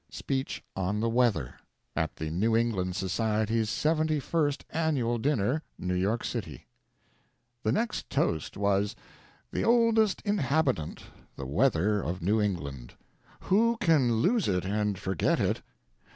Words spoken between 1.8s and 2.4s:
AT THE